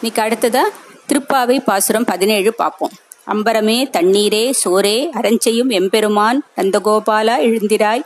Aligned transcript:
இன்னைக்கு 0.00 0.22
அடுத்ததா 0.22 0.62
திருப்பாவை 1.08 1.60
பாசுரம் 1.64 2.04
பதினேழு 2.04 2.54
பார்ப்போம் 2.54 2.90
அம்பரமே 3.32 3.76
தண்ணீரே 3.96 4.52
சோரே 4.64 4.96
அரஞ்செய்யும் 5.14 5.68
எம்பெருமான் 5.68 6.42
நந்தகோபாலா 6.56 7.36
எழுந்திராய். 7.46 8.02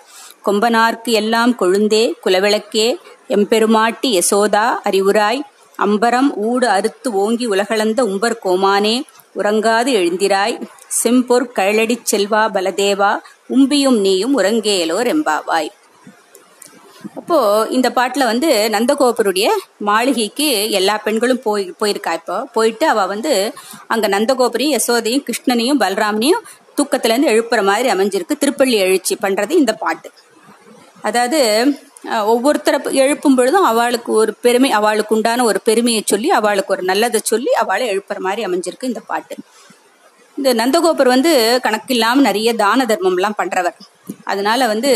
கொம்பனார்க்கு 0.47 1.13
எல்லாம் 1.21 1.57
கொழுந்தே 1.61 2.13
குலவிளக்கே 2.25 2.87
எம்பெருமாட்டி 3.29 4.11
யசோதா 4.11 4.67
அறிவுராய். 4.85 5.41
அம்பரம் 5.79 6.31
ஊடு 6.43 6.65
அறுத்து 6.77 7.13
ஓங்கி 7.13 7.47
உலகளந்த 7.47 8.05
உம்பர் 8.05 8.39
கோமானே 8.45 9.03
உறங்காது 9.37 9.91
எழுந்திராய். 10.01 10.57
செம்பொற் 11.03 11.51
கழலடிச் 11.57 12.09
செல்வா 12.13 12.45
பலதேவா 12.55 13.13
உம்பியும் 13.49 14.01
நீயும் 14.01 14.39
உறங்கேலோர் 14.39 15.11
எம்பாவாய். 15.17 15.71
அப்போ 17.31 17.67
இந்த 17.71 17.89
பாட்டுல 17.89 18.25
வந்து 18.25 18.49
நந்தகோபருடைய 18.71 19.49
மாளிகைக்கு 19.79 20.47
எல்லா 20.71 20.97
பெண்களும் 21.05 21.43
போய் 21.43 21.75
போயிருக்கா 21.81 22.13
இப்போ? 22.13 22.47
போயிட்டு 22.53 22.89
அவ 22.89 23.07
வந்து 23.07 23.33
அங்க 23.87 24.09
நந்தகோபுரையும் 24.09 24.75
யசோதையும் 24.77 25.23
கிருஷ்ணனையும் 25.27 25.81
பலராமனையும் 25.81 26.43
தூக்கத்துல 26.79 27.13
இருந்து 27.13 27.29
எழுப்புற 27.29 27.63
மாதிரி 27.63 27.89
அமைஞ்சிருக்கு. 27.91 28.39
திருப்பள்ளி 28.39 28.77
எழுச்சி 28.77 29.17
பண்றது 29.23 29.51
இந்த 29.51 29.73
பாட்டு. 29.73 30.11
அதாவது 31.03 31.41
ஒவ்வொருத்தரை 32.27 32.95
எழுப்பும் 32.95 33.35
பொழுதும் 33.35 33.65
அவளுக்கு 33.65 34.13
ஒரு 34.13 34.35
பெருமை 34.41 34.71
அவளுக்கு 34.71 35.15
உண்டான 35.15 35.45
ஒரு 35.45 35.61
பெருமையை 35.65 36.03
சொல்லி 36.07 36.31
அவளுக்கு 36.31 36.73
ஒரு 36.73 36.83
நல்லதை 36.83 37.21
சொல்லி 37.25 37.53
அவளை 37.53 37.89
எழுப்புற 37.89 38.19
மாதிரி 38.19 38.45
அமைஞ்சிருக்கு 38.47 38.91
இந்த 38.93 39.01
பாட்டு. 39.07 39.37
இந்த 40.39 40.55
நந்தகோபர் 40.55 41.09
வந்து 41.09 41.33
கணக்கில்லாமல் 41.65 42.29
நிறைய 42.29 42.55
தான 42.55 42.87
தர்மம் 42.87 43.17
எல்லாம் 43.17 43.39
பண்றவர். 43.39 43.79
அதனால 44.33 44.67
வந்து 44.73 44.91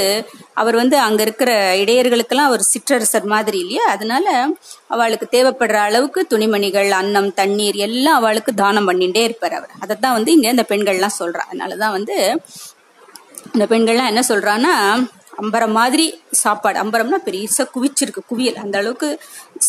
அவர் 0.61 0.77
வந்து 0.80 0.97
அங்க 1.06 1.20
இருக்கிற 1.27 1.51
இடையர்களுக்கெல்லாம் 1.83 2.51
அவர் 2.51 2.65
சிற்றரசர் 2.73 3.27
மாதிரி 3.34 3.59
இல்லையா? 3.65 3.84
அதனால 3.95 4.27
அவளுக்கு 4.95 5.27
தேவைப்படுற 5.37 5.80
அளவுக்கு 5.88 6.23
துணிமணிகள் 6.33 6.91
அன்னம் 7.01 7.30
தண்ணீர் 7.41 7.78
எல்லாம் 7.89 8.19
அவளுக்கு 8.20 8.55
தானம் 8.62 8.89
பண்ணிட்டே 8.91 9.25
இருப்பார் 9.28 9.59
அவர். 9.61 9.75
அதைத்தான் 9.84 10.16
வந்து 10.19 10.33
இங்க 10.37 10.48
இந்த 10.56 10.67
பெண்கள்லாம் 10.72 11.19
சொல்றா. 11.20 11.44
அதனாலதான் 11.50 11.97
வந்து 11.98 12.17
இந்த 13.55 13.67
பெண்கள்லாம் 13.75 14.11
என்ன 14.12 14.25
சொல்றான்னா 14.33 14.72
அம்பரம் 15.42 15.75
மாதிரி 15.78 16.05
சாப்பாடு. 16.42 16.77
அம்பரம்னா 16.83 17.19
பெருசா 17.28 17.64
குவிச்சிருக்கு 17.75 18.22
குவியல். 18.31 18.59
அந்த 18.64 18.77
அளவுக்கு 18.81 19.09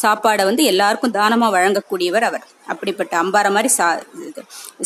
சாப்பாடை 0.01 0.43
வந்து 0.49 0.63
எல்லாருக்கும் 0.71 1.15
தானமா 1.19 1.47
வழங்கக்கூடியவர் 1.55 2.25
அவர். 2.29 2.43
அப்படிப்பட்ட 2.71 3.13
அம்பாரம் 3.23 3.55
மாதிரி 3.57 3.69
சா 3.77 3.87
இது, 4.27 4.41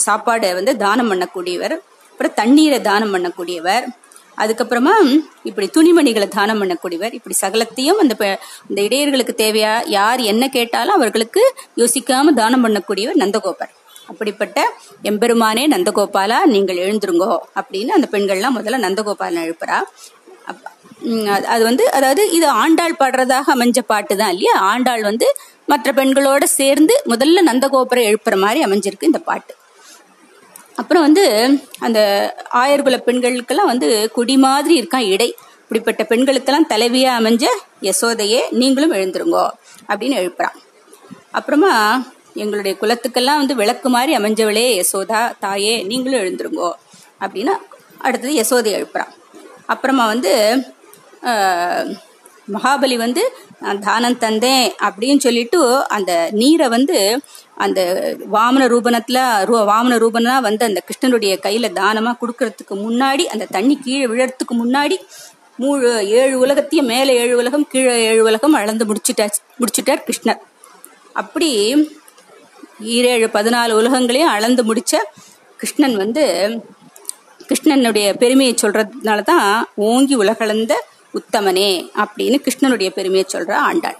சாப்பாடை 0.06 0.50
வந்து 0.59 0.73
தானம் 0.86 1.09
பண்ணக்கூடியவர். 1.11 1.76
அப்புறம் 2.11 2.38
தண்ணீரை 2.42 2.80
தானம் 2.88 3.14
பண்ணக்கூடியவர். 3.16 3.86
அதுக்கப்புறமா 4.40 4.94
இப்படி 5.44 5.70
துணிமணிகளை 5.78 6.28
தானம் 6.28 6.62
பண்ணக்கூடியவர் 6.64 7.14
இப்படி 7.14 7.36
சகலத்தையும் 7.42 8.00
அந்த 8.00 8.16
பெ- 8.20 8.38
அந்த 8.70 8.82
இடையர்களுக்கு 8.82 9.34
தேவையா 9.38 9.88
யார் 9.88 10.20
என்ன 10.20 10.50
கேட்டாலும் 10.50 10.95
அவர்களுக்கு 10.95 11.54
யோசிக்காம 11.78 12.34
தானம் 12.36 12.64
பண்ணக்கூடியவர் 12.67 13.16
நந்தகோபர். 13.16 13.72
அப்படிப்பட்ட 14.08 14.60
எம்பெருமானே 15.04 15.67
நந்தகோபாலா 15.67 16.45
நீங்கள் 16.45 16.78
எழுந்துருங்கோ 16.78 17.38
அப்படின்னு 17.56 17.88
அந்த 17.88 18.08
பெண்கள்லாம் 18.12 18.58
முதல்ல 18.58 18.78
நந்தகோபாலன் 18.78 19.44
எழுப்புறா. 19.44 19.78
அது- 21.28 21.44
அது 21.45 21.64
வந்து 21.64 21.92
அதாவது 21.92 22.32
இது 22.32 22.48
ஆண்டாள் 22.48 22.95
பாடுறதாக 23.00 23.54
அமைஞ்ச 23.56 23.80
பாட்டு 23.88 24.16
தான் 24.17 24.30
இல்லையா? 24.30 24.54
ஆண்டாள் 24.54 25.02
வந்து 25.02 25.36
மற்ற 25.66 25.92
பெண்களோட 25.92 26.44
சேர்ந்து 26.44 27.04
முதல்ல 27.06 27.44
நந்தகோபுரை 27.45 28.04
எழுப்புற 28.04 28.38
மாதிரி 28.38 28.64
அமைஞ்சிருக்கு 28.64 29.04
இந்த 29.04 29.20
பாட்டு. 29.20 29.54
அப்புறம் 30.80 31.06
வந்து 31.08 31.24
அந்த 31.86 32.00
ஆயர்குல 32.62 32.98
பெண்களுக்கெல்லாம் 33.08 33.72
வந்து 33.74 33.90
குடி 34.16 34.36
மாதிரி 34.46 34.74
இருக்கான் 34.82 35.08
இடை. 35.16 35.30
இப்படிப்பட்ட 35.64 36.04
பெண்களுக்கெல்லாம் 36.12 36.70
தலைவியா 36.74 37.12
அமைஞ்ச 37.20 37.46
யசோதையே 37.88 38.42
நீங்களும் 38.60 38.96
எழுந்துருங்கோ 39.00 39.46
அப்படின்னு 39.90 40.16
எழுப்புறான். 40.22 40.56
அப்புறமா 41.38 41.74
எங்களுடைய 42.42 42.74
குலத்துக்கெல்லாம் 42.82 43.42
வந்து 43.42 43.56
விளக்கு 43.62 43.88
மாதிரி 43.90 44.12
அமைஞ்சவளே 44.18 44.66
யசோதா 44.80 45.22
தாயே 45.44 45.74
நீங்களும் 45.92 46.22
எழுந்துருங்கோ 46.24 46.70
அப்படின்னு 47.24 47.54
அடுத்தது 48.06 48.34
யசோதை 48.42 48.72
எழுப்புறான். 48.78 49.12
அப்புறமா 49.66 50.06
வந்து 50.14 50.34
மகாபலி 52.49 52.98
வந்து 52.98 53.23
நான் 53.60 53.80
தானம் 53.80 54.17
தந்தேன் 54.17 54.67
அப்படின்னு 54.82 55.17
சொல்லிட்டு 55.17 55.60
அந்த 55.87 56.11
நீரை 56.32 56.67
வந்து 56.67 56.98
அந்த 57.58 57.80
வாமன 58.32 58.67
ரூபணத்துல 58.67 59.20
ரூ- 59.45 59.65
வாமன 59.67 59.98
ரூபனா 59.98 60.42
வந்து 60.42 60.65
அந்த 60.65 60.82
கிருஷ்ணனுடைய 60.82 61.39
கையில 61.43 61.67
தானமா 61.73 62.14
கொடுக்கறதுக்கு 62.21 62.76
முன்னாடி 62.83 63.23
அந்த 63.26 63.45
தண்ணி 63.52 63.76
கீழே 63.80 64.08
விழறதுக்கு 64.08 64.55
முன்னாடி 64.61 64.98
மூணு 65.58 65.88
ஏழு 66.14 66.39
உலகத்தையும் 66.39 66.86
மேலே 66.86 67.15
ஏழு 67.15 67.38
உலகம் 67.38 67.67
கீழே 67.67 68.04
ஏழு 68.04 68.23
உலகம் 68.23 68.54
அளந்து 68.54 68.86
முடிச்சுட்டார் 68.86 69.33
முடிச்சுட்டார் 69.59 70.04
கிருஷ்ணர். 70.08 70.42
அப்படி 71.15 71.49
ஈரேழு 72.88 73.27
பதினாலு 73.33 73.71
உலகங்களையும் 73.71 74.30
அளந்து 74.30 74.64
முடிச்ச 74.64 74.93
கிருஷ்ணன் 75.59 75.95
வந்து 75.95 76.23
கிருஷ்ணனுடைய 77.48 78.17
பெருமையை 78.17 78.55
சொல்றதுனால 78.61 79.21
தான் 79.23 79.48
ஓங்கி 79.83 80.15
உலகளந்த 80.15 80.73
உத்தமனே 81.14 81.89
அப்படின்னு 81.95 82.47
கிருஷ்ணனுடைய 82.47 82.89
பெருமையை 82.89 83.25
சொல்ற 83.33 83.52
ஆண்டாள். 83.52 83.97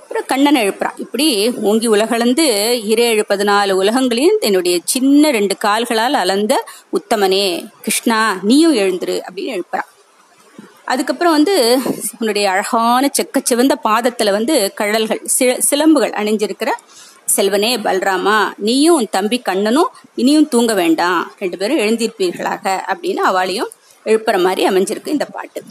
அப்புறம் 0.00 0.24
கண்ணனை 0.26 0.68
எழுப்புறான் 0.68 0.98
இப்படி 0.98 1.50
ஓங்கி 1.50 1.88
உலகளந்து 1.88 2.70
இரேழு 2.86 3.24
பதினாலு 3.28 3.72
உலகங்களையும் 3.72 4.38
என்னுடைய 4.40 4.78
சின்ன 4.84 5.30
ரெண்டு 5.30 5.56
கால்களால் 5.56 6.12
அளந்த 6.12 6.64
உத்தமனே 6.92 7.66
கிருஷ்ணா 7.80 8.38
நீயும் 8.42 8.74
எழுந்துரு 8.74 9.22
அப்படின்னு 9.32 9.60
எழுப்புறான் 9.60 9.90
அதுக்கப்புறம் 10.84 11.32
வந்து 11.32 11.80
உன்னுடைய 12.18 12.50
அழகான 12.50 13.10
செக்க 13.22 13.40
சிவந்த 13.42 13.78
பாதத்துல 13.84 14.30
வந்து 14.30 14.72
கழல்கள் 14.74 15.26
சி- 15.38 15.58
சிலம்புகள் 15.58 16.10
அணிஞ்சிருக்கிற 16.10 16.70
செல்வனே 17.36 17.76
பல்ராமா 17.78 18.52
நீயும் 18.56 18.94
உன் 18.96 19.08
தம்பி 19.10 19.38
கண்ணனும் 19.38 19.88
இனியும் 20.14 20.48
தூங்க 20.48 20.74
வேண்டாம். 20.74 21.32
ரெண்டு 21.38 21.56
பேரும் 21.56 21.78
எழுந்திருப்பீர்களாக 21.78 22.80
அப்படின்னு 22.86 23.16
அவளையும் 23.16 23.68
எழுப்புற 24.04 24.42
மாதிரி 24.42 24.68
அமைஞ்சிருக்கு 24.68 25.06
இந்த 25.06 25.24
பாட்டு. 25.24 25.62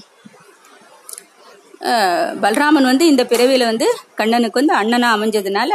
பலராமன் 2.44 2.84
வந்து 2.84 3.08
இந்த 3.08 3.24
பிறவியில 3.24 3.64
வந்து 3.64 3.88
கண்ணனுக்கு 4.16 4.66
வந்து 4.66 4.76
அண்ணனா 4.82 5.10
அமைஞ்சதுனால 5.16 5.72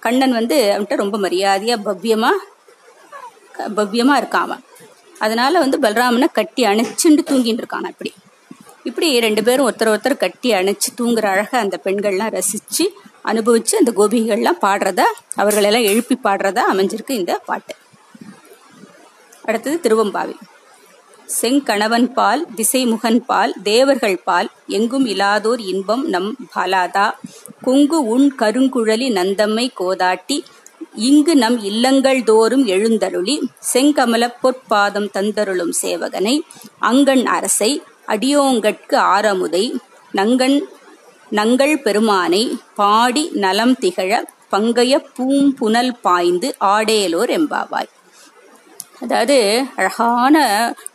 கண்ணன் 0.00 0.32
வந்து 0.32 0.56
அவன்கிட்ட 0.74 0.96
ரொம்ப 0.96 1.18
மரியாதையா 1.18 1.76
பவ்யமா 1.84 2.30
பவ்யமாக 3.54 3.76
பவ்யமா 3.76 4.14
இருக்கான் 4.20 4.46
அவன். 4.46 4.62
அதனால 5.18 5.58
வந்து 5.58 5.78
பலராமனை 5.78 6.26
கட்டி 6.32 6.64
அணைச்சுண்டு 6.64 7.22
தூங்கிட்டு 7.30 7.62
இருக்கான் 7.62 7.88
இப்படி 7.88 8.12
இப்படி 8.82 9.20
ரெண்டு 9.20 9.42
பேரும் 9.42 9.68
ஒருத்தர் 9.70 9.92
ஒருத்தர் 9.94 10.16
கட்டி 10.16 10.52
அணைச்சு 10.52 10.88
தூங்குற 10.98 11.26
அழக 11.26 11.58
அந்த 11.58 11.80
பெண்கள்லாம் 11.84 12.38
ரசிச்சு 12.38 12.84
அனுபவிச்சு 13.24 13.74
அந்த 13.74 13.92
கோபிகள்லாம் 13.96 14.62
பாடுறதா 14.62 15.06
அவர்களெல்லாம் 15.36 15.82
எழுப்பி 15.82 16.18
பாடுறதா 16.24 16.62
அமைஞ்சிருக்கு 16.72 17.10
இந்த 17.10 17.40
பாட்டு. 17.44 17.74
அடுத்தது 19.44 19.76
திருவம்பாவி. 19.82 20.34
செங்கணவன் 21.40 22.08
பால் 22.18 22.42
திசைமுகன் 22.56 23.20
பால் 23.30 23.52
தேவர்கள் 23.62 24.18
பால் 24.24 24.48
எங்கும் 24.66 25.06
இலாதோர் 25.06 25.62
இன்பம் 25.72 26.04
நம் 26.14 26.30
பாலாதா. 26.54 27.06
கொங்கு 27.62 27.98
உன் 28.06 28.26
கருங்குழலி 28.38 29.08
நந்தம்மை 29.18 29.66
கோதாட்டி 29.80 30.38
இங்கு 31.08 31.34
நம் 31.36 31.58
இல்லங்கள் 31.62 32.20
தோறும் 32.22 32.64
எழுந்தருளி 32.74 33.36
செங்கமல 33.72 34.24
பொற்பாதம் 34.42 35.08
தந்தருளும் 35.16 35.74
சேவகனை 35.82 36.36
அங்கண் 36.90 37.24
அரசை 37.36 37.70
அடியோங்கட்கு 38.08 38.98
ஆரமுதை 39.14 39.64
நங்கண் 40.12 40.58
நங்கள் 41.30 41.74
பெருமானை 41.82 42.44
பாடி 42.74 43.24
நலம் 43.44 43.74
திகழ 43.80 44.12
பங்கைய 44.52 44.94
பூம்புனல் 45.16 45.92
பாய்ந்து 46.02 46.48
ஆடேலோர் 46.72 47.30
எம்பாவாய். 47.38 47.90
அதாவது 49.04 49.36
அழகான 49.76 50.36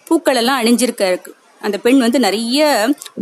பூக்கள் 0.08 0.40
எல்லாம் 0.42 0.60
அணிஞ்சிருக்க 0.62 1.06
அந்த 1.62 1.78
பெண் 1.86 2.00
வந்து 2.06 2.20
நிறைய 2.20 2.66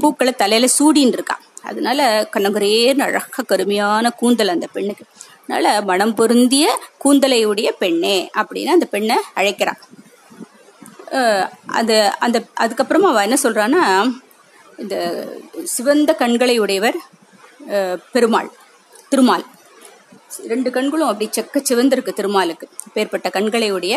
பூக்களை 0.02 0.32
தலையில 0.34 0.68
சூடின்னு 0.78 1.16
இருக்கா. 1.18 1.36
அதனால 1.70 2.00
கண்ணகுரேன்னு 2.34 3.06
அழகாக 3.08 3.46
கருமையான 3.52 4.10
கூந்தல் 4.20 4.54
அந்த 4.56 4.68
பெண்ணுக்கு. 4.76 5.06
அதனால 5.44 5.66
மனம் 5.90 6.14
பொருந்திய 6.20 6.66
கூந்தலையுடைய 7.04 7.70
பெண்ணே 7.82 8.18
அப்படின்னு 8.40 8.76
அந்த 8.78 8.88
பெண்ணை 8.96 9.18
அழைக்கிறான் 9.40 9.82
அது 11.80 11.96
அந்த 12.26 12.38
அதுக்கப்புறமா 12.64 13.10
அவ 13.12 13.26
என்ன 13.28 13.38
சொல்றான்னா 13.44 13.84
இந்த 14.82 14.96
சிவந்த 15.74 16.12
கண்களை 16.22 16.56
உடையவர் 16.64 16.98
பெருமாள் 18.14 18.50
திருமால். 19.12 19.46
ரெண்டு 20.52 20.70
கண்களும் 20.76 21.10
அப்படி 21.12 21.28
செக்க 21.38 21.62
சிவந்திருக்கு 21.70 22.12
திருமாலுக்கு. 22.14 22.66
பேர்பட்ட 22.96 23.28
கண்களை 23.36 23.70
உடைய 23.72 23.96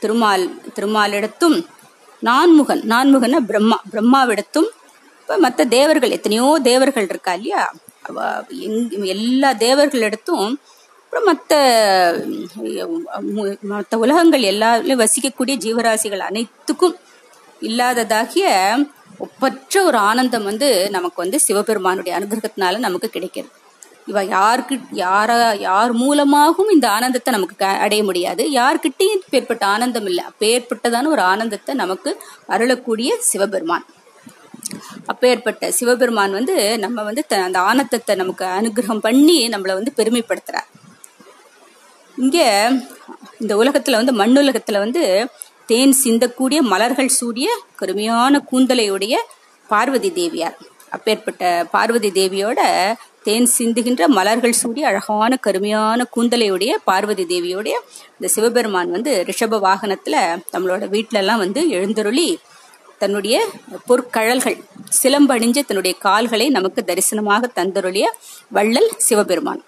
திருமால் 0.00 0.44
திருமாலிடத்தும் 0.74 1.56
நான்முகன் 2.22 2.82
நான்முகன 2.90 3.40
பிரம்மா 3.48 3.78
பிரம்மாவிடத்தும் 3.92 4.68
இப்போ 5.20 5.36
மற்ற 5.36 5.64
தேவர்கள் 5.68 6.10
எத்தனையோ 6.10 6.58
தேவர்கள் 6.62 7.08
இருக்கா 7.08 7.32
இல்லையா? 7.32 7.62
அவ 8.02 8.18
எங் 8.60 8.80
எல்லா 9.06 9.52
தேவர்களிடத்தும் 9.58 10.48
அப்புறம் 11.00 11.24
மற்ற 11.24 11.52
மற்ற 13.68 13.98
உலகங்கள் 13.98 14.42
எல்லாரிலும் 14.42 15.02
வசிக்கக்கூடிய 15.02 15.56
ஜீவராசிகள் 15.56 16.28
அனைத்துக்கும் 16.28 16.96
இல்லாததாகிய 17.62 18.46
ஒப்பற்ற 19.18 19.84
ஒரு 19.84 19.96
ஆனந்தம் 20.08 20.44
வந்து 20.44 20.68
நமக்கு 20.90 21.22
வந்து 21.22 21.40
சிவபெருமானுடைய 21.40 22.18
அனுகிரகத்தினால 22.18 22.78
நமக்கு 22.78 23.10
கிடைக்கிறது. 23.10 23.52
இவ 24.06 24.24
யாருக்கு 24.24 24.80
யார 24.92 25.58
யார் 25.58 25.92
மூலமாகவும் 25.92 26.70
இந்த 26.70 26.90
ஆனந்தத்தை 26.90 27.34
நமக்கு 27.34 27.56
க- 27.56 27.66
அடைய 27.66 28.02
முடியாது. 28.02 28.44
யார்கிட்டையும் 28.50 29.20
பேர்பட்ட 29.32 29.62
ஆனந்தம் 29.62 30.06
இல்லை. 30.06 30.24
அப்பேற்பட்டதான 30.24 31.06
ஒரு 31.06 31.20
ஆனந்தத்தை 31.20 31.74
நமக்கு 31.74 32.22
அருளக்கூடிய 32.46 33.16
சிவபெருமான். 33.20 33.84
அப்பேற்பட்ட 35.06 35.70
சிவபெருமான் 35.70 36.32
வந்து 36.32 36.78
நம்ம 36.78 37.02
வந்து 37.02 37.24
த- 37.28 37.42
அந்த 37.42 37.58
ஆனந்தத்தை 37.58 38.16
நமக்கு 38.16 38.44
அனுகிரகம் 38.44 38.98
பண்ணி 38.98 39.48
நம்மளை 39.48 39.72
வந்து 39.72 39.92
பெருமைப்படுத்துறார். 39.96 40.66
இங்க 42.16 42.70
இந்த 43.40 43.56
உலகத்துல 43.56 44.04
வந்து 44.04 44.12
மண்ணுலகத்துல 44.12 44.78
வந்து 44.78 45.28
தேன் 45.66 45.96
சிந்தக்கூடிய 46.04 46.60
மலர்கள் 46.60 47.08
சூடிய 47.08 47.60
கருமையான 47.76 48.44
கூந்தலையுடைய 48.52 49.14
பார்வதி 49.68 50.12
தேவியார். 50.12 50.58
அப்பேற்பட்ட 50.90 51.66
பார்வதி 51.70 52.10
தேவியோட 52.10 52.92
தேன் 53.26 53.48
சிந்துகின்ற 53.58 54.02
மலர்கள் 54.08 54.52
சூடி 54.52 54.82
அழகான 54.84 55.36
கருமையான 55.36 56.06
கூந்தலையுடைய 56.16 56.72
பார்வதி 56.84 57.24
தேவியோடைய 57.24 57.76
இந்த 58.12 58.28
சிவபெருமான் 58.28 58.90
வந்து 58.90 59.12
ரிஷப 59.28 59.58
வாகனத்துல 59.66 60.16
நம்மளோட 60.52 60.84
வீட்ல 60.88 61.18
எல்லாம் 61.18 61.38
வந்து 61.38 61.62
எழுந்தருளி 61.68 62.28
தன்னுடைய 62.98 63.36
பொற்கழல்கள் 63.88 64.58
சிலம்பணிஞ்ச 65.02 65.58
தன்னுடைய 65.64 65.94
கால்களை 65.98 66.46
நமக்கு 66.48 66.82
தரிசனமாக 66.86 67.50
தந்தருளிய 67.56 68.06
வள்ளல் 68.52 68.90
சிவபெருமான். 68.96 69.62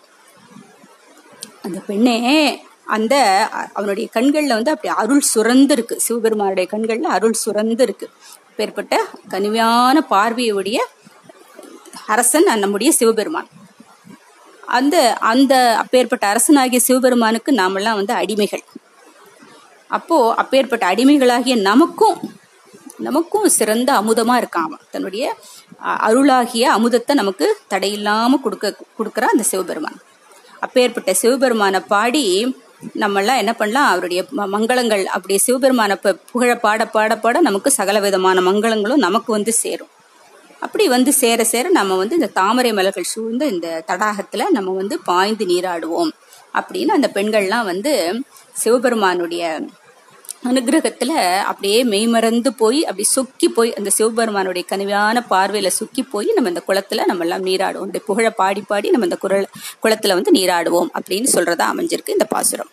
அந்த 1.62 1.78
பெண்ணே 1.86 2.16
அந்த 2.86 3.14
அவனுடைய 3.72 4.06
கண்கள்ல 4.14 4.56
வந்து 4.58 4.70
அப்படி 4.70 4.92
அருள் 4.94 5.24
சுரந்து 5.34 5.70
இருக்கு 5.70 5.96
சிவபெருமானுடைய 6.00 6.66
கண்கள்ல 6.72 7.10
அருள் 7.16 7.36
சுரந்து 7.44 7.80
இருக்கு 7.80 8.06
பேர்பட்ட 8.56 8.94
கனிவான 9.28 9.96
பார்வையுடைய 10.10 10.78
அரசன் 12.08 12.58
நம்முடைய 12.58 12.92
சிவபெருமான். 12.92 13.48
அந்த 14.66 15.12
அந்த 15.12 15.76
அப்பேற்பட்ட 15.76 16.26
அரசனாகிய 16.26 16.80
சிவபெருமானுக்கு 16.80 17.52
நாமெல்லாம் 17.52 17.94
வந்து 17.94 18.14
அடிமைகள். 18.14 18.62
அப்போ 19.88 20.34
அப்பேற்பட்ட 20.34 20.86
அடிமைகளாகிய 20.86 21.56
நமக்கும் 21.56 22.32
நமக்கும் 22.98 23.48
சிறந்த 23.48 23.92
அமுதமா 23.92 24.36
இருக்கான் 24.38 24.64
அவன். 24.64 24.78
தன்னுடைய 24.90 25.36
அருளாகிய 25.78 26.72
அமுதத்தை 26.72 27.14
நமக்கு 27.14 27.58
தடையில்லாம 27.70 28.40
கொடுக்க 28.40 28.76
கொடுக்குற 28.98 29.20
அந்த 29.20 29.42
சிவபெருமான். 29.42 29.98
அப்பேற்பட்ட 30.60 31.14
சிவபெருமானை 31.14 31.80
பாடி 31.80 32.56
நம்மெல்லாம் 32.98 33.36
என்ன 33.36 33.52
பண்ணலாம்? 33.52 33.90
அவருடைய 33.90 34.24
ம- 34.36 34.48
மங்களங்கள் 34.52 35.04
அப்படி 35.04 35.38
சிவபெருமானை 35.38 35.96
புகழ 36.32 36.56
பாட 36.56 36.86
பாட 36.86 37.18
பாட 37.18 37.40
நமக்கு 37.40 37.70
சகல 37.70 38.00
விதமான 38.00 38.40
மங்களங்களும் 38.40 38.94
நமக்கு 38.94 39.32
வந்து 39.32 39.52
சேரும். 39.52 39.88
அப்படி 40.60 40.88
வந்து 40.88 41.12
சேர 41.12 41.44
சேர 41.44 41.68
நம்ம 41.68 41.96
வந்து 41.96 42.14
இந்த 42.14 42.26
தாமரை 42.26 42.72
மலர்கள் 42.72 43.12
சூழ்ந்த 43.14 43.46
இந்த 43.46 43.84
தடாகத்துல 43.86 44.48
நம்ம 44.50 44.70
வந்து 44.70 45.00
பாய்ந்து 45.00 45.46
நீராடுவோம் 45.46 46.10
அப்படின்னு 46.54 46.88
அந்த 46.88 47.10
பெண்கள்லாம் 47.14 47.64
வந்து 47.64 48.22
சிவபெருமானுடைய 48.54 49.66
அனுகிரகத்துல 50.48 51.12
அப்படியே 51.42 51.84
மெய்மறந்து 51.84 52.54
போய் 52.54 52.84
அப்படி 52.84 53.08
சொக்கி 53.16 53.48
போய் 53.48 53.74
அந்த 53.74 53.90
சிவபெருமானுடைய 53.90 54.66
கனிவான 54.70 55.22
பார்வையில 55.30 55.66
சொக்கி 55.66 56.02
போய் 56.10 56.28
நம்ம 56.34 56.48
இந்த 56.48 56.62
குளத்துல 56.68 57.04
நம்ம 57.04 57.24
எல்லாம் 57.24 57.44
நீராடுவோம். 57.44 57.88
இந்த 57.90 57.98
புகழ 57.98 58.30
பாடி 58.30 58.60
பாடி 58.60 58.90
நம்ம 58.90 59.04
இந்த 59.04 59.16
குரல் 59.16 59.46
குளத்துல 59.82 60.08
வந்து 60.08 60.32
நீராடுவோம் 60.32 60.90
அப்படின்னு 60.98 61.28
சொல்றதா 61.34 61.66
அமைஞ்சிருக்கு 61.72 62.16
இந்த 62.16 62.24
பாசுரம். 62.24 62.70